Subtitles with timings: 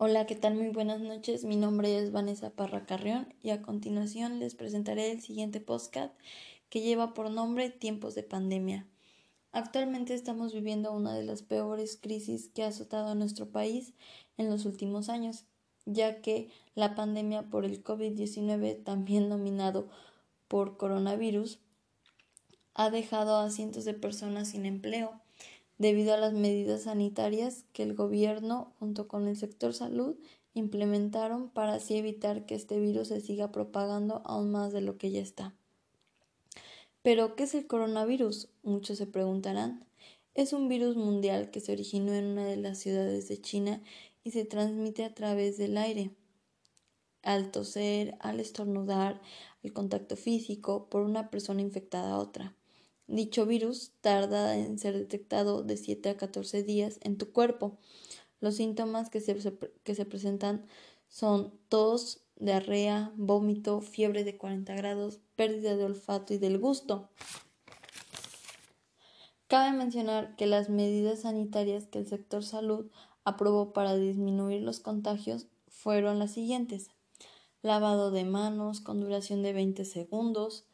[0.00, 0.54] Hola, ¿qué tal?
[0.54, 1.44] Muy buenas noches.
[1.44, 6.14] Mi nombre es Vanessa Parra Carrión y a continuación les presentaré el siguiente podcast
[6.70, 8.86] que lleva por nombre Tiempos de Pandemia.
[9.50, 13.92] Actualmente estamos viviendo una de las peores crisis que ha azotado a nuestro país
[14.36, 15.46] en los últimos años,
[15.84, 19.88] ya que la pandemia por el COVID-19, también nominado
[20.46, 21.58] por coronavirus,
[22.74, 25.20] ha dejado a cientos de personas sin empleo
[25.78, 30.16] debido a las medidas sanitarias que el gobierno junto con el sector salud
[30.54, 35.10] implementaron para así evitar que este virus se siga propagando aún más de lo que
[35.10, 35.54] ya está.
[37.02, 38.48] Pero, ¿qué es el coronavirus?
[38.62, 39.84] Muchos se preguntarán.
[40.34, 43.80] Es un virus mundial que se originó en una de las ciudades de China
[44.24, 46.10] y se transmite a través del aire.
[47.22, 49.20] Al toser, al estornudar,
[49.64, 52.54] al contacto físico por una persona infectada a otra.
[53.08, 57.78] Dicho virus tarda en ser detectado de 7 a 14 días en tu cuerpo.
[58.40, 59.34] Los síntomas que se,
[59.82, 60.66] que se presentan
[61.08, 67.08] son tos, diarrea, vómito, fiebre de 40 grados, pérdida de olfato y del gusto.
[69.46, 72.90] Cabe mencionar que las medidas sanitarias que el sector salud
[73.24, 76.90] aprobó para disminuir los contagios fueron las siguientes.
[77.62, 80.66] Lavado de manos con duración de 20 segundos,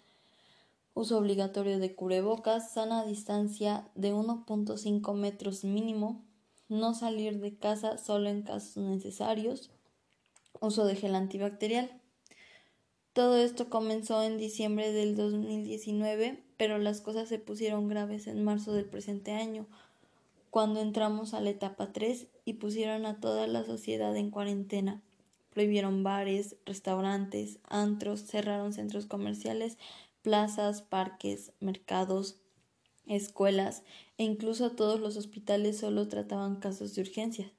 [0.94, 6.24] uso obligatorio de cubrebocas, sana distancia de 1.5 metros mínimo,
[6.68, 9.70] no salir de casa solo en casos necesarios,
[10.60, 12.00] uso de gel antibacterial.
[13.12, 18.72] Todo esto comenzó en diciembre del 2019, pero las cosas se pusieron graves en marzo
[18.72, 19.66] del presente año,
[20.50, 25.02] cuando entramos a la etapa 3 y pusieron a toda la sociedad en cuarentena.
[25.50, 29.78] Prohibieron bares, restaurantes, antros, cerraron centros comerciales,
[30.24, 32.40] plazas, parques, mercados,
[33.06, 33.82] escuelas
[34.16, 37.52] e incluso todos los hospitales solo trataban casos de urgencia.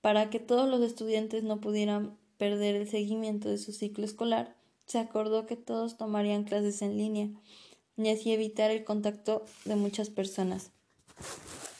[0.00, 4.98] Para que todos los estudiantes no pudieran perder el seguimiento de su ciclo escolar, se
[4.98, 7.28] acordó que todos tomarían clases en línea
[7.98, 10.70] y así evitar el contacto de muchas personas.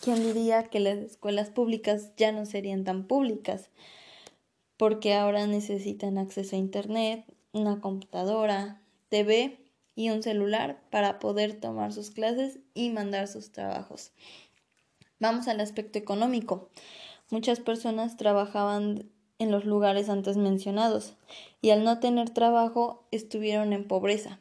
[0.03, 3.71] ¿Quién diría que las escuelas públicas ya no serían tan públicas?
[4.77, 9.59] Porque ahora necesitan acceso a Internet, una computadora, TV
[9.94, 14.12] y un celular para poder tomar sus clases y mandar sus trabajos.
[15.19, 16.69] Vamos al aspecto económico.
[17.31, 21.15] Muchas personas trabajaban en los lugares antes mencionados
[21.61, 24.39] y al no tener trabajo estuvieron en pobreza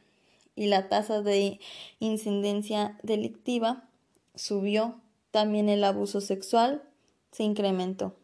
[0.56, 1.60] y la tasa de
[2.00, 3.88] incidencia delictiva
[4.36, 5.02] subió.
[5.32, 6.84] También el abuso sexual
[7.32, 8.16] se incrementó.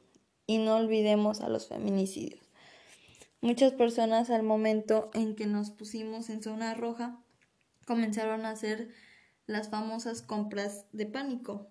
[0.48, 2.51] Y no olvidemos a los feminicidios.
[3.42, 7.20] Muchas personas al momento en que nos pusimos en zona roja
[7.88, 8.94] comenzaron a hacer
[9.48, 11.68] las famosas compras de pánico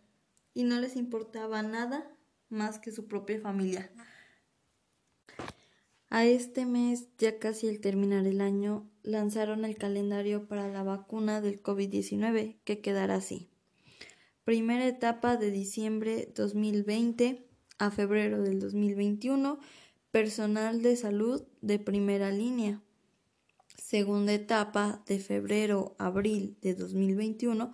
[0.53, 2.11] y no les importaba nada
[2.49, 3.89] más que su propia familia.
[6.09, 11.41] A este mes, ya casi al terminar el año, lanzaron el calendario para la vacuna
[11.41, 13.49] del COVID-19, que quedará así.
[14.43, 17.47] Primera etapa de diciembre 2020
[17.79, 19.61] a febrero del 2021
[20.11, 22.83] Personal de salud de primera línea.
[23.77, 27.71] Segunda etapa de febrero a abril de 2021.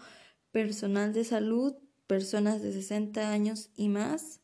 [0.52, 1.76] Personal de salud,
[2.06, 4.40] personas de 60 años y más.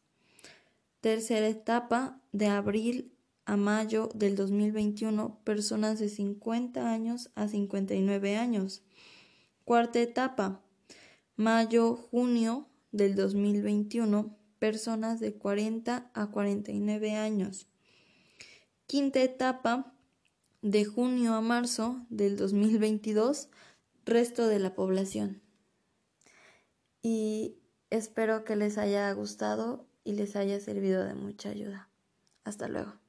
[1.02, 3.12] Tercera etapa de abril
[3.44, 5.42] a mayo del 2021.
[5.44, 8.82] Personas de 50 años a 59 años.
[9.66, 10.62] Cuarta etapa.
[11.36, 14.34] Mayo-junio del 2021.
[14.58, 17.68] Personas de 40 a 49 años
[18.86, 19.92] quinta etapa
[20.62, 23.48] de junio a marzo del 2022,
[24.04, 25.42] resto de la población.
[27.02, 27.56] Y
[27.90, 31.88] espero que les haya gustado y les haya servido de mucha ayuda.
[32.44, 33.01] Hasta luego.